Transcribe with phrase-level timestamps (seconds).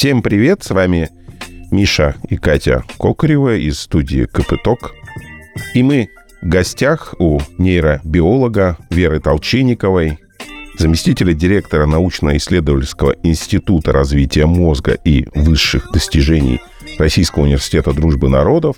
[0.00, 1.10] Всем привет, с вами
[1.70, 4.94] Миша и Катя Кокарева из студии КПТОК.
[5.74, 6.08] И мы
[6.40, 10.18] в гостях у нейробиолога Веры Толчинниковой,
[10.78, 16.62] заместителя директора научно-исследовательского института развития мозга и высших достижений
[16.98, 18.76] Российского университета дружбы народов,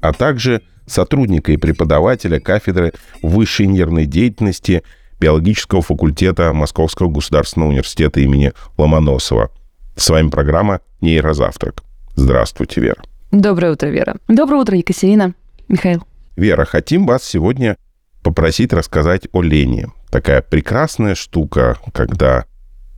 [0.00, 4.82] а также сотрудника и преподавателя кафедры высшей нервной деятельности
[5.20, 9.52] биологического факультета Московского государственного университета имени Ломоносова.
[9.96, 11.82] С вами программа «Нейрозавтрак».
[12.16, 13.02] Здравствуйте, Вера.
[13.30, 14.16] Доброе утро, Вера.
[14.28, 15.34] Доброе утро, Екатерина.
[15.68, 16.04] Михаил.
[16.36, 17.76] Вера, хотим вас сегодня
[18.22, 19.86] попросить рассказать о лени.
[20.10, 22.44] Такая прекрасная штука, когда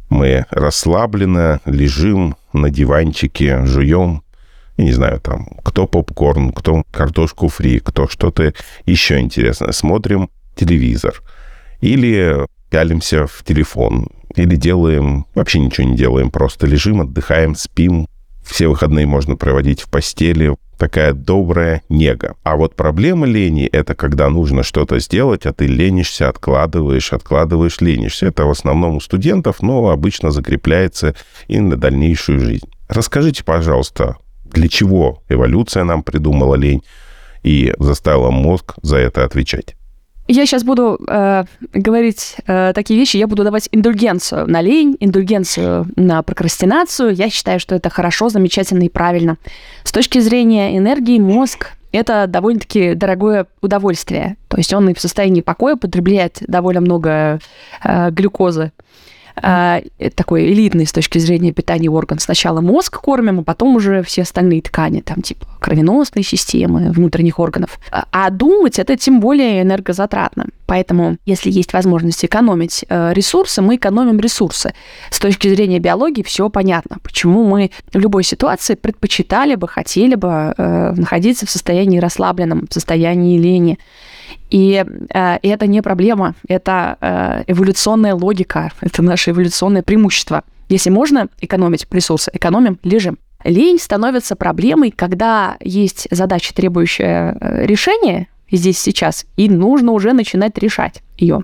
[0.08, 4.22] мы расслабленно лежим на диванчике, жуем,
[4.76, 8.52] я не знаю, там, кто попкорн, кто картошку фри, кто что-то
[8.84, 9.72] еще интересное.
[9.72, 11.22] Смотрим телевизор.
[11.80, 14.08] Или пялимся в телефон.
[14.36, 18.06] Или делаем, вообще ничего не делаем, просто лежим, отдыхаем, спим.
[18.44, 22.36] Все выходные можно проводить в постели, такая добрая нега.
[22.44, 28.26] А вот проблема лени— это когда нужно что-то сделать, а ты ленишься, откладываешь, откладываешь, ленишься.
[28.26, 31.14] Это в основном у студентов, но обычно закрепляется
[31.48, 32.68] и на дальнейшую жизнь.
[32.88, 36.84] Расскажите, пожалуйста, для чего эволюция нам придумала лень
[37.42, 39.76] и заставила мозг за это отвечать?
[40.28, 45.86] Я сейчас буду э, говорить э, такие вещи, я буду давать индульгенцию на лень, индульгенцию
[45.94, 47.14] на прокрастинацию.
[47.14, 49.36] Я считаю, что это хорошо, замечательно и правильно.
[49.84, 54.36] С точки зрения энергии, мозг это довольно-таки дорогое удовольствие.
[54.48, 57.38] То есть он и в состоянии покоя потребляет довольно много
[57.82, 58.72] э, глюкозы.
[59.36, 62.18] Такой элитный с точки зрения питания орган.
[62.18, 67.78] Сначала мозг кормим, а потом уже все остальные ткани, там типа кровеносной системы, внутренних органов.
[67.90, 70.46] А, а думать это тем более энергозатратно.
[70.66, 74.74] Поэтому, если есть возможность экономить э, ресурсы, мы экономим ресурсы.
[75.10, 80.54] С точки зрения биологии все понятно, почему мы в любой ситуации предпочитали бы, хотели бы
[80.56, 83.78] э, находиться в состоянии расслабленном, в состоянии лени.
[84.50, 90.42] И э, это не проблема, это э, эволюционная логика, это наше эволюционное преимущество.
[90.68, 93.18] Если можно экономить ресурсы, экономим, лежим.
[93.44, 100.56] Лень становится проблемой, когда есть задача, требующая э, решения здесь сейчас, и нужно уже начинать
[100.58, 101.42] решать ее.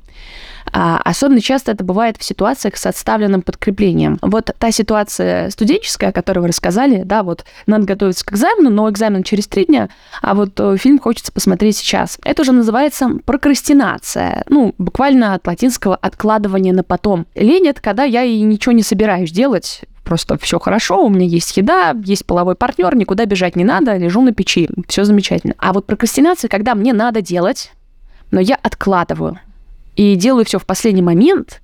[0.72, 4.18] А особенно часто это бывает в ситуациях с отставленным подкреплением.
[4.22, 8.88] Вот та ситуация студенческая, о которой вы рассказали, да, вот надо готовиться к экзамену, но
[8.88, 9.88] экзамен через три дня,
[10.22, 12.18] а вот э, фильм хочется посмотреть сейчас.
[12.24, 14.44] Это уже называется прокрастинация.
[14.48, 17.26] Ну, буквально от латинского откладывание на потом.
[17.34, 21.94] Лень— когда я и ничего не собираюсь делать, просто все хорошо, у меня есть еда,
[22.04, 25.54] есть половой партнер, никуда бежать не надо, лежу на печи, все замечательно.
[25.58, 27.72] А вот прокрастинация, когда мне надо делать,
[28.30, 29.38] но я откладываю
[29.96, 31.60] и делаю все в последний момент,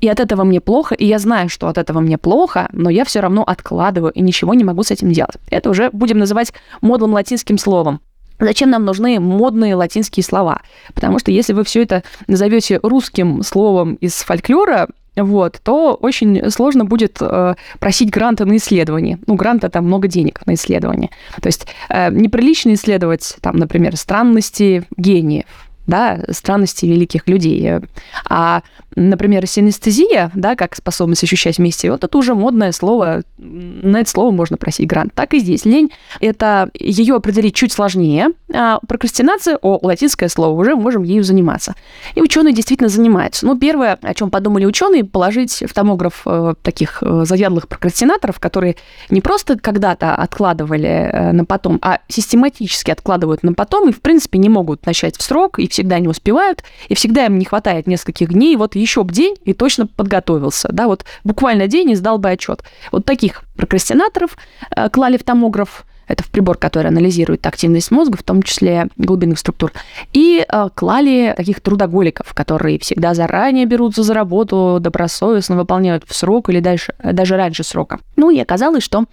[0.00, 3.04] и от этого мне плохо, и я знаю, что от этого мне плохо, но я
[3.04, 5.36] все равно откладываю и ничего не могу с этим делать.
[5.48, 8.00] Это уже будем называть модным латинским словом.
[8.40, 10.62] Зачем нам нужны модные латинские слова?
[10.94, 16.84] Потому что если вы все это назовете русским словом из фольклора, вот, то очень сложно
[16.84, 19.18] будет э, просить гранта на исследование.
[19.26, 21.10] Ну, гранта там много денег на исследование.
[21.40, 25.44] То есть э, неприлично исследовать, там, например, странности гениев,
[25.86, 27.80] да, странности великих людей.
[28.28, 28.62] А,
[28.96, 34.30] например, синестезия, да, как способность ощущать вместе, вот это уже модное слово, на это слово
[34.30, 35.12] можно просить грант.
[35.14, 35.64] Так и здесь.
[35.64, 41.74] Лень— это ее определить чуть сложнее, а прокрастинация, о, латинское слово, уже можем ею заниматься.
[42.14, 43.46] И ученые действительно занимаются.
[43.46, 48.76] Ну, первое, о чем подумали ученые, положить в томограф э, таких э, заядлых прокрастинаторов, которые
[49.10, 54.38] не просто когда-то откладывали э, на потом, а систематически откладывают на потом и, в принципе,
[54.38, 58.32] не могут начать в срок, и всегда не успевают, и всегда им не хватает нескольких
[58.32, 62.30] дней, вот еще бы день, и точно подготовился, да, вот буквально день и сдал бы
[62.30, 62.62] отчет.
[62.90, 64.36] Вот таких прокрастинаторов
[64.74, 69.38] э, клали в томограф, это в прибор, который анализирует активность мозга, в том числе глубинных
[69.38, 69.72] структур,
[70.12, 76.50] и э, клали таких трудоголиков, которые всегда заранее берутся за работу, добросовестно выполняют в срок
[76.50, 78.00] или дальше, даже раньше срока.
[78.16, 79.04] Ну и оказалось, что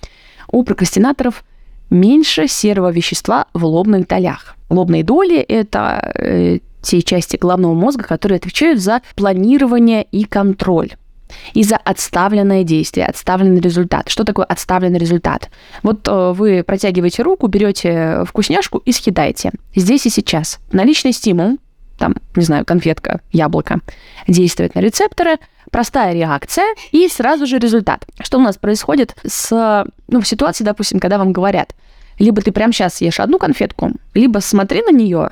[0.51, 1.43] у прокрастинаторов
[1.89, 4.55] меньше серого вещества в лобных долях.
[4.69, 10.93] Лобные доли– это э, те части головного мозга, которые отвечают за планирование и контроль
[11.53, 14.09] и за отставленное действие, отставленный результат.
[14.09, 15.51] Что такое отставленный результат?
[15.83, 19.51] Вот э, вы протягиваете руку, берете вкусняшку и съедаете.
[19.75, 20.59] Здесь и сейчас.
[20.71, 21.59] Наличный стимул,
[21.99, 23.81] там, не знаю, конфетка, яблоко,
[24.27, 25.37] действует на рецепторы,
[25.69, 28.07] простая реакция и сразу же результат.
[28.19, 31.75] Что у нас происходит с, ну, в ситуации, допустим, когда вам говорят,
[32.17, 35.29] либо ты прямо сейчас съешь одну конфетку, либо смотри на нее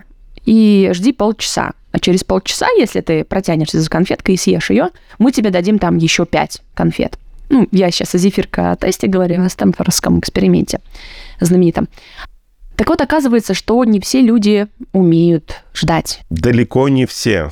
[0.47, 1.73] и жди полчаса.
[1.91, 4.89] А через полчаса, если ты протянешься за конфеткой и съешь ее,
[5.19, 7.19] мы тебе дадим там еще пять конфет.
[7.49, 10.79] Ну, я сейчас о зефирка-тесте говорю, о Стэнфордском эксперименте
[11.39, 11.89] знаменитом.
[12.77, 16.21] Так вот, оказывается, что не все люди умеют ждать.
[16.29, 17.51] Далеко не все.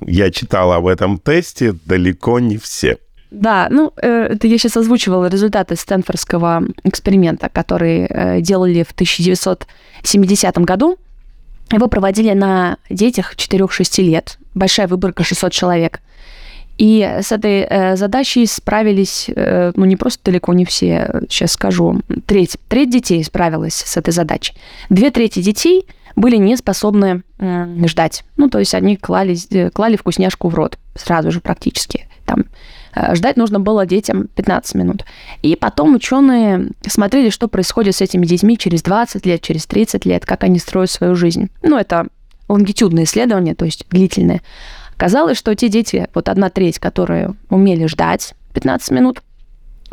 [0.00, 2.98] Я читал об этом тесте, далеко не все.
[3.30, 10.58] Да, ну, э, это я сейчас озвучивала результаты Стэнфордского эксперимента, который э, делали в 1970
[10.58, 10.98] году.
[11.74, 14.38] Его проводили на детях 4-6 лет.
[14.54, 16.00] Большая выборка 600 человек.
[16.78, 22.00] И с этой э, задачей справились, э, ну, не просто далеко не все, сейчас скажу,
[22.26, 24.54] треть, треть детей справилась с этой задачей.
[24.88, 28.24] Две трети детей были не способны э, ждать.
[28.36, 32.06] Ну, то есть они клали, э, клали вкусняшку в рот сразу же практически.
[32.24, 32.44] Там
[33.12, 35.04] ждать нужно было детям 15 минут.
[35.42, 40.26] И потом ученые смотрели, что происходит с этими детьми через 20 лет, через 30 лет,
[40.26, 41.50] как они строят свою жизнь.
[41.62, 42.06] Ну, это
[42.48, 44.42] лонгитюдное исследование, то есть длительное.
[44.96, 49.22] Казалось, что те дети, вот одна треть, которые умели ждать 15 минут,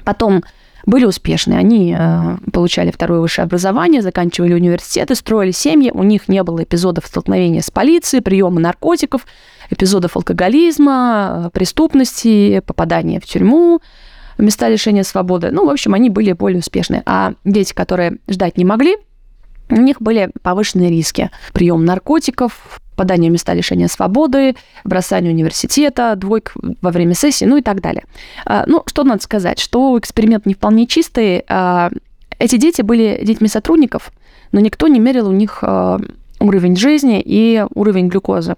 [0.04, 0.44] потом
[0.86, 1.54] были успешны.
[1.54, 5.92] Они э, получали второе высшее образование, заканчивали университеты, строили семьи.
[5.94, 9.26] У них не было эпизодов столкновения с полицией, приема наркотиков,
[9.70, 13.82] эпизодов алкоголизма, э, преступности, попадания в тюрьму,
[14.38, 15.52] места лишения свободы.
[15.52, 17.04] Ну, в общем, они были более успешны.
[17.06, 18.98] А дети, которые ждать не могли,
[19.72, 21.32] у них были повышенные риски.
[21.54, 26.52] Прием наркотиков, попадание в места лишения свободы, бросание университета, двойка
[26.82, 28.04] во время сессии, ну и так далее.
[28.46, 31.44] А, ну, что надо сказать, что эксперимент не вполне чистый.
[31.50, 31.90] А,
[32.38, 34.12] эти дети были детьми сотрудников,
[34.52, 36.00] но никто не мерил у них а,
[36.40, 38.56] уровень жизни и уровень глюкозы.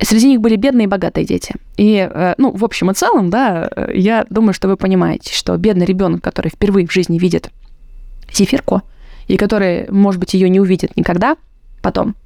[0.00, 1.54] Среди них были бедные и богатые дети.
[1.76, 2.08] И,
[2.38, 6.50] ну, в общем и целом, да, я думаю, что вы понимаете, что бедный ребенок, который
[6.50, 7.50] впервые в жизни видит
[8.32, 8.82] зефирку,
[9.28, 11.36] и который, может быть, ее не увидит никогда
[11.80, 12.16] потом,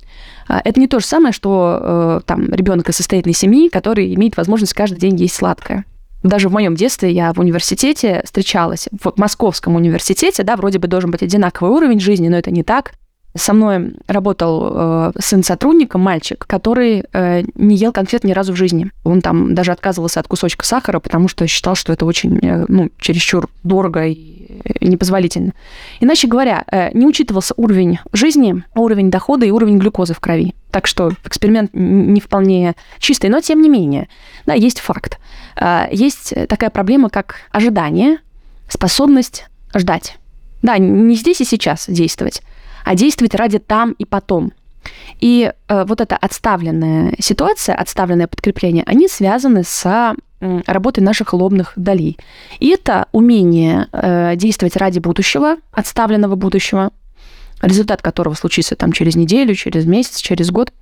[0.48, 4.36] а, это не то же самое, что э, там ребенок из состоятельной семьи, который имеет
[4.36, 5.84] возможность каждый день есть сладкое.
[6.22, 11.10] Даже в моем детстве я в университете встречалась, в Московском университете, да, вроде бы должен
[11.10, 12.92] быть одинаковый уровень жизни, но это не так.
[13.34, 18.56] Со мной работал э, сын сотрудника, мальчик, который э, не ел конфет ни разу в
[18.56, 18.90] жизни.
[19.04, 22.90] Он там даже отказывался от кусочка сахара, потому что считал, что это очень, э, ну,
[22.98, 24.42] чересчур дорого и
[24.80, 25.52] непозволительно.
[26.00, 30.54] Иначе говоря, э, не учитывался уровень жизни, уровень дохода и уровень глюкозы в крови.
[30.70, 34.08] Так что эксперимент не вполне чистый, но тем не менее,
[34.46, 35.18] да, есть факт.
[35.56, 38.18] Э, есть такая проблема, как ожидание,
[38.68, 40.18] способность ждать.
[40.62, 42.42] Да, не здесь и сейчас действовать,
[42.84, 44.52] а действовать ради там и потом.
[45.20, 49.84] И э, вот эта отставленная ситуация, отставленное подкрепление, они связаны с
[50.40, 52.18] э, работой наших лобных долей.
[52.58, 56.90] И это умение э, действовать ради будущего, отставленного будущего,
[57.60, 60.72] результат которого случится там через неделю, через месяц, через год,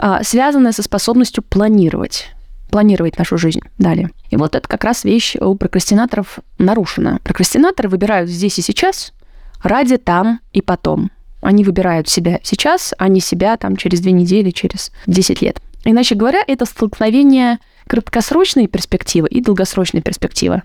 [0.00, 2.28] э, связанное со способностью планировать
[2.70, 4.10] планировать нашу жизнь далее.
[4.28, 7.18] И вот это как раз вещь у прокрастинаторов нарушена.
[7.24, 9.14] Прокрастинаторы выбирают здесь и сейчас
[9.62, 11.10] ради там и потом.
[11.40, 15.60] Они выбирают себя сейчас, а не себя там через две недели, через 10 лет.
[15.84, 20.62] Иначе говоря, это столкновение краткосрочной перспективы и долгосрочной перспективы.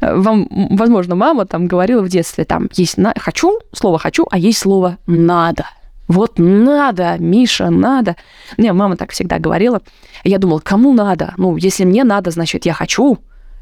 [0.00, 3.12] Э, вам, возможно, мама там говорила в детстве, там есть на...
[3.18, 5.66] хочу, слово хочу, а есть слово надо.
[6.06, 8.16] Вот надо, Миша, надо.
[8.56, 9.82] Не, мама так всегда говорила.
[10.24, 11.34] Я думала, кому надо?
[11.36, 13.18] Ну, если мне надо, значит, я хочу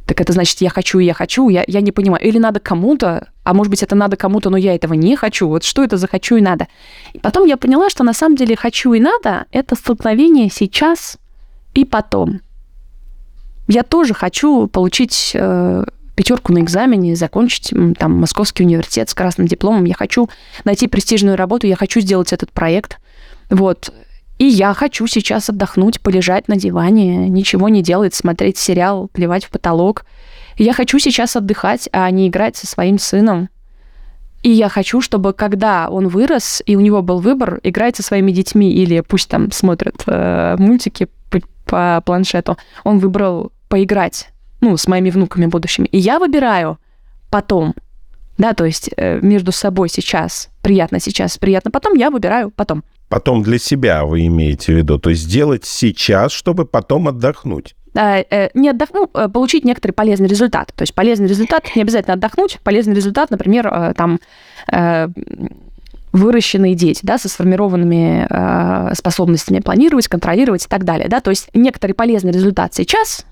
[0.07, 2.25] так это значит, я хочу я хочу, я, я не понимаю.
[2.25, 5.49] Или надо кому-то, а может быть, это надо кому-то, но я этого не хочу.
[5.49, 6.69] Вот что это за хочу и надо?
[7.13, 11.19] И потом я поняла, что на самом деле хочу и надо– это столкновение сейчас
[11.75, 12.41] и потом.
[13.69, 15.85] Я тоже хочу получить э,
[16.15, 19.85] пятерку на экзамене, закончить там Московский университет с красным дипломом.
[19.85, 20.31] Я хочу
[20.65, 22.99] найти престижную работу, я хочу сделать этот проект.
[23.51, 23.93] Вот.
[24.39, 29.51] И я хочу сейчас отдохнуть, полежать на диване, ничего не делать, смотреть сериал, плевать в
[29.51, 30.05] потолок.
[30.59, 33.49] Я хочу сейчас отдыхать, а не играть со своим сыном.
[34.43, 38.31] И я хочу, чтобы когда он вырос, и у него был выбор, играть со своими
[38.31, 44.29] детьми или пусть там смотрят э, мультики по, по планшету, он выбрал поиграть,
[44.61, 45.87] ну, с моими внуками будущими.
[45.87, 46.79] И я выбираю
[47.31, 47.75] потом,
[48.39, 53.43] да, то есть э, между собой сейчас приятно сейчас, приятно потом, я выбираю потом потом
[53.43, 54.99] для себя вы имеете в виду?
[54.99, 57.75] То есть сделать сейчас, чтобы потом отдохнуть?
[57.95, 60.73] Э, не отдохнуть, ну, э, получить некоторый полезный результат.
[60.75, 64.19] То есть полезный результат, не обязательно отдохнуть, полезный результат, например, э, там
[66.13, 71.49] выращенные дети, да, со сформированными э, способностями планировать, контролировать и так далее, да, то есть
[71.53, 73.27] некоторый полезный результат сейчас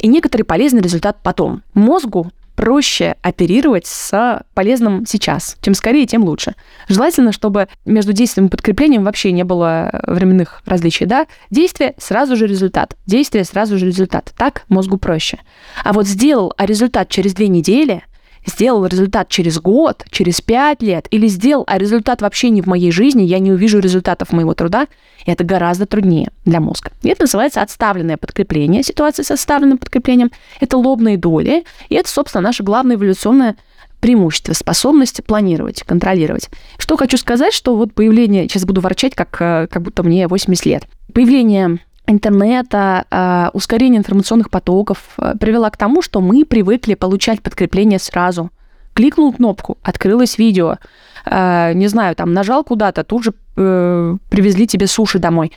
[0.00, 1.62] и некоторый полезный результат потом.
[1.74, 5.56] Мозгу проще оперировать с полезным сейчас.
[5.60, 6.54] Чем скорее, тем лучше.
[6.88, 11.06] Желательно, чтобы между действием и подкреплением вообще не было временных различий.
[11.06, 11.26] Да?
[11.50, 12.96] Действие, сразу же результат.
[13.06, 14.32] Действие, сразу же результат.
[14.36, 15.38] Так мозгу проще.
[15.82, 18.02] А вот сделал, а результат через две недели–
[18.46, 22.90] сделал результат через год, через пять лет, или сделал, а результат вообще не в моей
[22.90, 24.88] жизни, я не увижу результатов моего труда,
[25.26, 26.90] это гораздо труднее для мозга.
[27.02, 28.82] И это называется отставленное подкрепление.
[28.82, 33.56] Ситуация с отставленным подкреплением– это лобные доли, и это, собственно, наша главная эволюционная
[34.00, 36.50] преимущество, способность планировать, контролировать.
[36.76, 40.66] Что хочу сказать, что вот появление, сейчас буду ворчать, как, э, как будто мне 80
[40.66, 40.84] лет,
[41.14, 47.98] появление интернета, а, ускорение информационных потоков а, привело к тому, что мы привыкли получать подкрепление
[47.98, 48.50] сразу.
[48.94, 50.76] Кликнул кнопку, открылось видео,
[51.24, 55.52] а, не знаю, там нажал куда-то, тут же э, привезли тебе суши домой.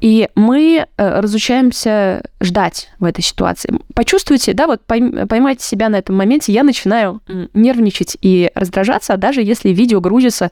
[0.00, 3.74] И мы э, разучаемся ждать в этой ситуации.
[3.94, 7.20] Почувствуйте, да, вот поймайте себя на этом моменте, я начинаю
[7.54, 10.50] нервничать и раздражаться, даже если видео грузится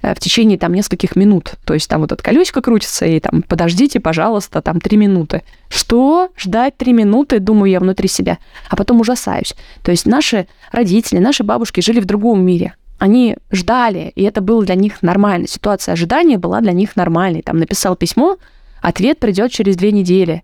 [0.00, 1.54] Э, в течение там нескольких минут.
[1.64, 5.42] То есть там вот это колесико крутится, и там подождите, пожалуйста, там три минуты.
[5.68, 6.30] Что?
[6.36, 8.38] Ждать три минуты, думаю я внутри себя.
[8.68, 9.54] А потом ужасаюсь.
[9.82, 12.74] То есть наши родители, наши бабушки жили в другом мире.
[12.98, 15.46] Они ждали, и это было для них нормально.
[15.46, 17.42] Ситуация ожидания была для них нормальной.
[17.42, 18.38] Там написал письмо,
[18.80, 20.42] ответ придет через две недели.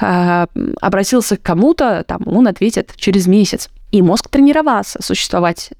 [0.00, 0.46] А,
[0.80, 3.68] обратился к кому-то, там он ответит через месяц.
[3.92, 5.70] И мозг тренировался существовать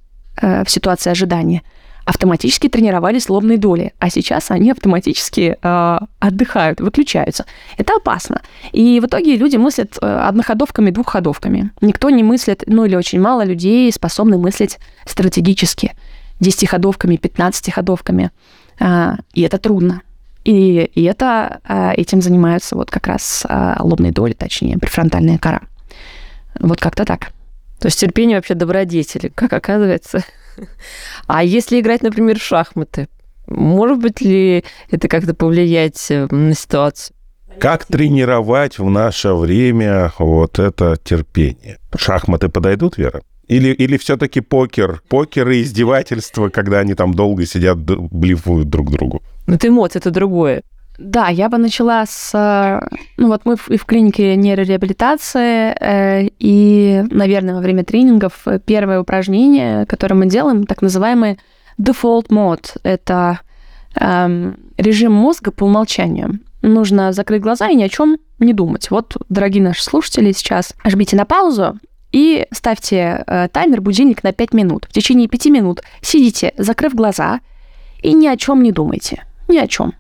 [0.41, 1.63] э, в ситуации ожидания
[2.05, 7.47] автоматически тренировались лобные доли, а сейчас они автоматически э, отдыхают, выключаются.
[7.79, 8.43] Это опасно.
[8.73, 11.71] И в итоге люди мыслят э, одноходовками, двухходовками.
[11.81, 15.93] Никто не мыслит, ну или очень мало людей способны мыслить стратегически,
[16.41, 18.31] десятиходовками, пятнадцатиходовками.
[18.81, 20.03] Э, и это трудно.
[20.45, 25.63] И, и это, э, этим занимаются вот как раз э, лобные доли, точнее, префронтальная кора.
[26.61, 27.33] Вот как-то так.
[27.81, 30.25] То есть терпение вообще добродетели, как оказывается.
[31.27, 33.09] А если играть, например, в шахматы,
[33.47, 37.17] может быть ли это как-то повлиять э, на ситуацию?
[37.59, 41.79] Как тренировать в наше время вот это терпение?
[41.97, 43.23] Шахматы подойдут, Вера?
[43.49, 45.03] Или, или все-таки покер?
[45.09, 49.23] Покер и издевательство, когда они там долго сидят, блифуют друг другу?
[49.47, 50.63] Ну, это эмоции, это другое.
[50.99, 52.31] Да, я бы начала с...
[52.35, 52.87] Э,
[53.17, 59.87] ну вот мы и в клинике нейрореабилитации, э, и, наверное, во время тренингов первое упражнение,
[59.87, 61.39] которое мы делаем, так называемый
[61.81, 62.77] default mode.
[62.85, 63.41] Это
[63.97, 66.39] эм, режим мозга по умолчанию.
[66.63, 68.91] Нужно закрыть глаза и ни о чем не думать.
[68.91, 71.79] Вот, дорогие наши слушатели, сейчас жмите на паузу
[72.14, 74.87] и ставьте э, таймер, будильник на 5 минут.
[74.88, 77.40] В течение 5 минут сидите, закрыв глаза,
[78.02, 79.25] и ни о чем не думайте.
[79.49, 79.94] Ни о чем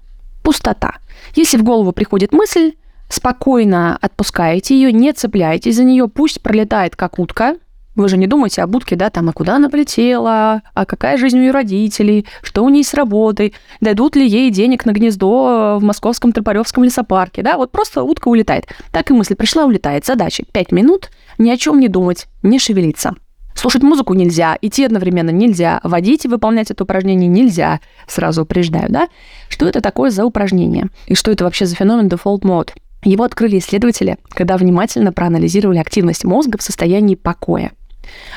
[0.44, 0.98] пустота.
[1.34, 2.74] Если в голову приходит мысль,
[3.08, 7.56] спокойно отпускаете ее, не цепляйтесь за нее, пусть пролетает как утка.
[7.96, 11.38] Вы же не думаете об утке, да, там, а куда она полетела, а какая жизнь
[11.38, 15.82] у ее родителей, что у ней с работой, дадут ли ей денег на гнездо в
[15.82, 18.66] московском Тропаревском лесопарке, да, вот просто утка улетает.
[18.92, 20.06] Так и мысль пришла, улетает.
[20.06, 23.14] Задача пять минут, ни о чем не думать, не шевелиться.
[23.54, 29.08] Слушать музыку нельзя, идти одновременно нельзя, водить и выполнять это упражнение нельзя, сразу упреждаю, да?
[29.48, 30.88] Что это такое за упражнение?
[31.06, 32.70] И что это вообще за феномен default mode?
[33.04, 37.72] Его открыли исследователи, когда внимательно проанализировали активность мозга в состоянии покоя.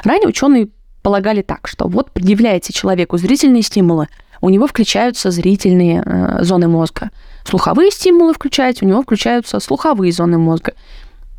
[0.04, 0.70] Ранее ученые
[1.02, 4.08] полагали так, что вот предъявляете человеку зрительные стимулы,
[4.42, 7.10] у него включаются зрительные э, зоны мозга.
[7.44, 10.74] Слуховые стимулы включаете, у него включаются слуховые зоны мозга.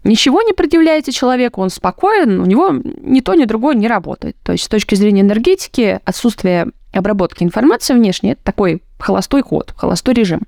[0.04, 2.70] Ничего не предъявляете человеку, он спокоен, у него
[3.02, 4.36] ни то, ни другое не работает.
[4.42, 10.14] То есть с точки зрения энергетики отсутствие обработки информации внешней– это такой холостой ход, холостой
[10.14, 10.42] режим.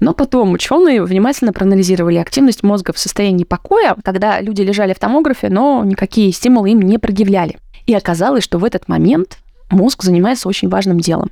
[0.00, 5.50] Но потом ученые внимательно проанализировали активность мозга в состоянии покоя, когда люди лежали в томографе,
[5.50, 7.58] но никакие стимулы им не предъявляли.
[7.84, 9.38] И оказалось, что в этот момент
[9.70, 11.30] мозг занимается очень важным делом.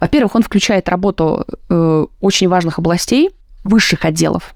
[0.00, 3.30] Во-первых, он включает работу э, очень важных областей,
[3.64, 4.54] высших отделов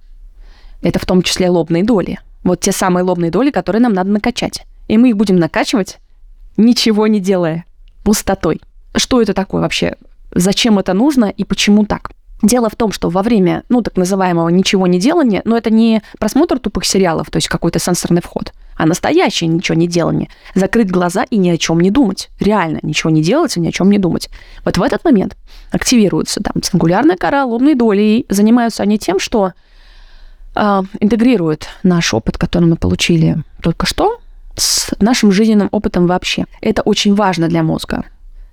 [0.83, 2.19] это в том числе лобные доли.
[2.45, 4.65] Вот те самые лобные доли, которые нам надо накачать.
[4.87, 5.99] И мы их будем накачивать,
[6.57, 7.65] ничего не делая,
[8.05, 8.61] пустотой.
[8.97, 9.97] Что это такое вообще?
[10.35, 12.11] Зачем это нужно и почему так?
[12.41, 16.03] Дело в том, что во время, ну, так называемого ничего не делания, но это не
[16.21, 20.29] просмотр тупых сериалов, то есть какой-то сенсорный вход, а настоящее ничего не делание.
[20.55, 22.29] Закрыть глаза и ни о чем не думать.
[22.39, 24.31] Реально ничего не делать и ни о чем не думать.
[24.65, 25.37] Вот в этот момент
[25.73, 29.53] активируется там цингулярная кора, лобные доли, и занимаются они тем, что
[30.55, 34.21] э, интегрирует наш опыт, который мы получили только что,
[34.57, 36.47] с нашим жизненным опытом вообще.
[36.61, 38.05] Это очень важно для мозга.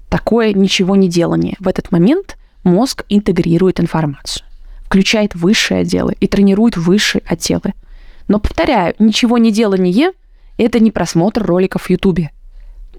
[0.09, 1.55] Такое ничего не делание.
[1.59, 4.45] В этот момент мозг интегрирует информацию,
[4.85, 7.73] включает высшие отделы и тренирует высшие отделы.
[8.27, 10.11] Но, повторяю, ничего не делание
[10.57, 12.31] это не просмотр роликов в Ютубе.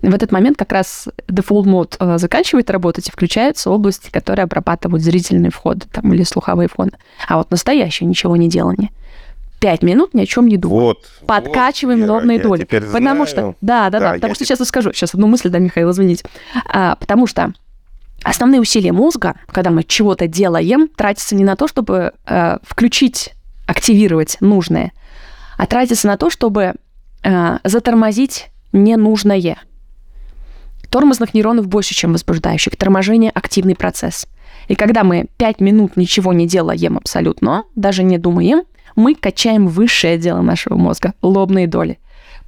[0.03, 5.03] В этот момент как раз default мод э, заканчивает работать и включаются области, которые обрабатывают
[5.03, 6.93] зрительные входы там, или слуховые входы.
[7.26, 8.91] А вот настоящее ничего не делание.
[9.59, 10.87] Пять минут ни о чем не думаю.
[10.87, 10.99] Вот.
[11.26, 12.62] Подкачиваем вот, лобные я доли.
[12.62, 13.26] теперь Потому знаю.
[13.26, 15.91] что, да, да, да, Да, потому я что сейчас расскажу, сейчас одну мысль, да, Михаил,
[15.91, 16.25] извините.
[16.67, 17.55] А, потому что
[18.23, 23.35] основные усилия мозга, когда мы чего-то делаем, тратятся не на то, чтобы э, включить,
[23.67, 24.93] активировать нужное,
[25.57, 26.75] а тратятся на то, чтобы
[27.23, 29.59] э, затормозить ненужное.
[30.90, 32.76] Тормозных нейронов больше, чем возбуждающих.
[32.76, 34.26] Торможение– активный процесс.
[34.69, 38.62] И когда мы 5 минут ничего не делаем абсолютно, даже не думаем,
[38.97, 41.99] мы качаем высшее отделы нашего мозга, лобные доли.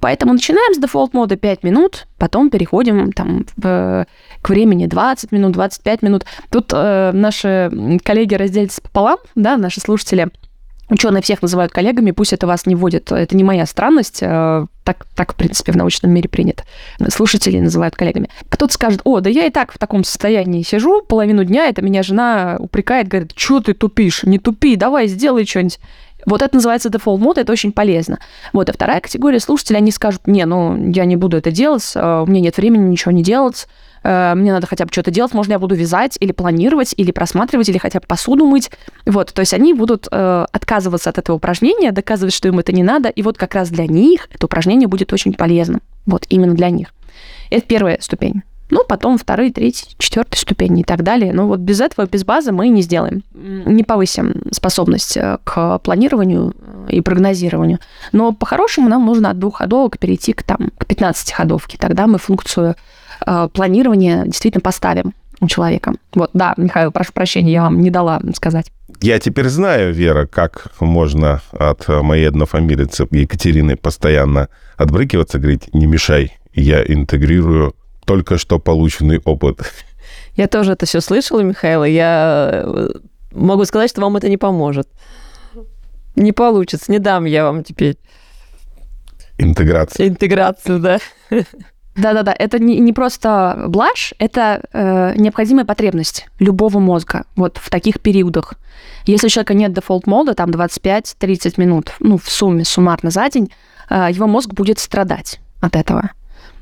[0.01, 4.05] Поэтому начинаем с дефолт мода 5 минут, потом переходим там, в-
[4.41, 6.25] к времени 20 минут, 25 минут.
[6.49, 7.69] Тут э, наши
[8.03, 10.29] коллеги разделятся пополам, да, наши слушатели.
[10.89, 13.11] Ученые всех называют коллегами, пусть это вас не вводит.
[13.11, 16.63] Это не моя странность, э, так, так, в принципе, в научном мире принято.
[17.09, 18.29] Слушатели называют коллегами.
[18.49, 22.01] Кто-то скажет, о, да я и так в таком состоянии сижу половину дня, это меня
[22.01, 25.79] жена упрекает, говорит, что ты тупишь, не тупи, давай сделай что-нибудь.
[26.25, 28.19] Вот это называется default mode, это очень полезно.
[28.51, 32.23] Вот, а вторая категория слушателей, они скажут, не, ну, я не буду это делать, э,
[32.25, 33.67] у меня нет времени ничего не делать,
[34.03, 37.69] э, мне надо хотя бы что-то делать, можно я буду вязать или планировать, или просматривать,
[37.69, 38.71] или хотя бы посуду мыть.
[39.05, 42.83] Вот, то есть они будут э, отказываться от этого упражнения, доказывать, что им это не
[42.83, 45.81] надо, и вот как раз для них это упражнение будет очень полезным.
[46.05, 46.93] Вот, именно для них.
[47.49, 48.43] Это первая ступень.
[48.69, 51.33] Ну, потом вторые, третьи, четвертые ступени и так далее.
[51.33, 53.23] Но вот без этого, без базы мы не сделаем.
[53.33, 56.53] Не повысим способность э, к планированию
[56.87, 57.79] э, и прогнозированию.
[58.11, 61.77] Но по-хорошему нам нужно от двух ходовок перейти к, там, к 15 ходовке.
[61.79, 62.75] Тогда мы функцию
[63.25, 65.93] э, планирования действительно поставим у человека.
[66.13, 68.71] Вот, да, Михаил, прошу прощения, я вам не дала сказать.
[69.01, 76.37] Я теперь знаю, Вера, как можно от моей однофамилицы Екатерины постоянно отбрыкиваться, говорить, не мешай,
[76.53, 79.61] я интегрирую только что полученный опыт.
[80.35, 81.83] Я тоже это все слышала, Михаила.
[81.83, 82.89] Я э,
[83.31, 84.87] могу сказать, что вам это не поможет.
[86.15, 87.97] Не получится, не дам я вам теперь
[89.37, 90.07] Интеграция.
[90.07, 90.99] интеграцию, да.
[91.99, 97.99] Да-да-да, это не, не просто блажь, это э, необходимая потребность любого мозга вот в таких
[97.99, 98.53] периодах.
[99.05, 103.51] Если у человека нет дефолт мода, там 25-30 минут, ну, в сумме, суммарно за день,
[103.89, 106.11] э, его мозг будет страдать от этого.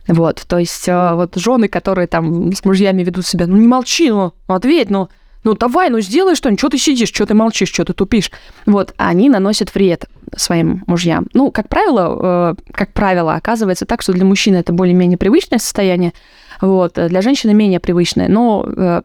[0.08, 4.10] Вот, то есть э, вот жены, которые там с мужьями ведут себя, ну, не молчи,
[4.10, 5.10] ну, ответь, ну,
[5.43, 8.32] ну, давай, ну, сделай что-нибудь, что ты сидишь, что ты молчишь, что ты тупишь.
[8.65, 11.27] Вот, они наносят вред своим мужьям.
[11.33, 16.13] Ну, как правило, э, как правило, оказывается так, что для мужчины это более-менее привычное состояние,
[16.61, 19.01] вот, э, для женщины менее привычное, но, э,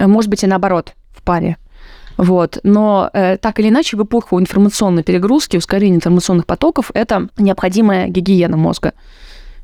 [0.00, 1.56] может быть, и наоборот в паре.
[2.16, 2.58] Вот.
[2.62, 8.56] Но э, так или иначе, в эпоху информационной перегрузки, ускорения информационных потоков, это необходимая гигиена
[8.56, 8.92] мозга.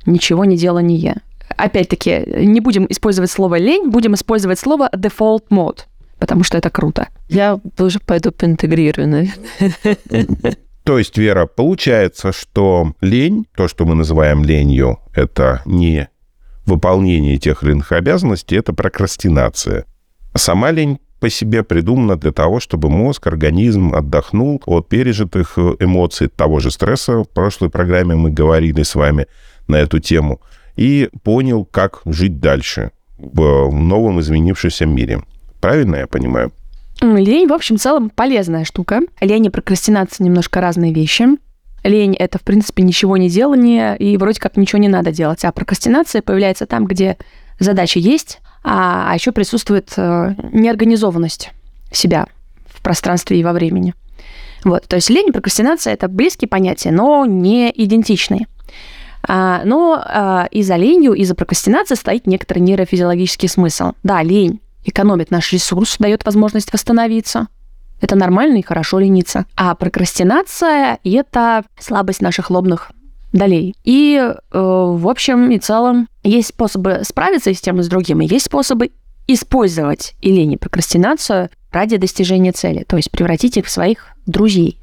[0.07, 1.23] Ничего не делание.
[1.57, 5.81] Опять-таки, не будем использовать слово лень, будем использовать слово default mode,
[6.19, 7.09] потому что это круто.
[7.29, 10.57] Я тоже пойду поинтегрирую, наверное.
[10.91, 16.09] То есть, Вера, получается, что лень, то, что мы называем ленью, это не
[16.67, 19.85] выполнение тех или иных обязанностей, это прокрастинация.
[20.35, 26.27] Сама лень по себе придумана для того, чтобы мозг, организм отдохнул от пережитых э, эмоций,
[26.27, 27.19] того же стресса.
[27.19, 29.29] В прошлой программе мы говорили с вами
[29.69, 30.41] на эту тему.
[30.75, 35.23] И понял, как жить дальше в новом изменившемся мире.
[35.61, 36.51] Правильно я понимаю?
[37.01, 39.01] Лень, в общем, в целом полезная штука.
[39.21, 41.27] Лень и прокрастинация немножко разные вещи.
[41.83, 45.45] Лень— это, в принципе, ничего не делание, и вроде как ничего не надо делать.
[45.45, 47.17] А прокрастинация появляется там, где
[47.59, 51.53] задача есть, а, а еще присутствует э, неорганизованность
[51.91, 52.27] себя
[52.67, 53.95] в пространстве и во времени.
[54.65, 58.47] Вот, то есть лень и прокрастинация— это близкие понятия, но не идентичные.
[59.27, 63.93] А, но а, и за ленью, и за прокрастинацией стоит некоторый нейрофизиологический смысл.
[64.03, 67.49] Да, лень экономит наш ресурс, дает возможность восстановиться.
[68.01, 69.47] Это нормально и хорошо лениться.
[69.57, 72.93] А прокрастинация— это слабость наших лобных
[73.33, 73.75] долей.
[73.85, 78.27] И, э, в общем и целом, есть способы справиться с тем, и с другим, и
[78.27, 78.91] есть способы
[79.27, 84.79] использовать и лень, прокрастинацию ради достижения цели, то есть превратить их в своих друзей.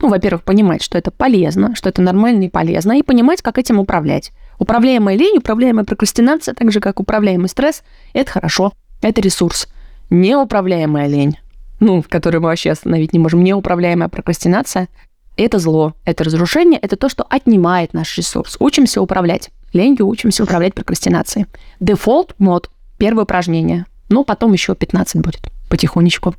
[0.00, 3.78] Ну, во-первых, понимать, что это полезно, что это нормально и полезно, и понимать, как этим
[3.78, 4.32] управлять.
[4.58, 8.72] Управляемая лень, управляемая прокрастинация, так же, как управляемый стресс, это хорошо,
[9.02, 9.68] это ресурс.
[10.10, 11.38] Неуправляемая лень,
[11.80, 14.88] ну, которую мы вообще остановить не можем, неуправляемая прокрастинация,
[15.36, 18.56] это зло, это разрушение, это то, что отнимает наш ресурс.
[18.60, 19.50] Учимся управлять.
[19.72, 21.46] Ленью учимся управлять прокрастинацией.
[21.80, 22.70] Дефолт мод.
[22.98, 23.86] Первое упражнение.
[24.10, 25.50] Ну, потом еще 15 будет.
[25.70, 26.34] Потихонечку.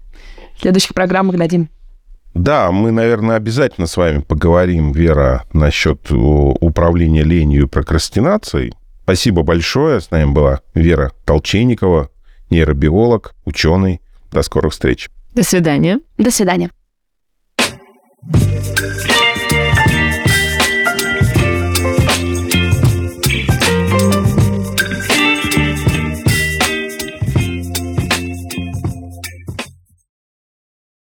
[0.55, 1.69] В следующих программах дадим.
[2.35, 8.73] Да, мы, наверное, обязательно с вами поговорим, Вера, насчет управления ленью и прокрастинацией.
[9.03, 9.99] Спасибо большое.
[10.01, 12.09] С нами была Вера Толчейникова,
[12.53, 13.99] нейробиолог, ученый.
[14.31, 15.09] До скорых встреч.
[15.33, 15.99] До свидания.
[16.17, 16.69] До свидания.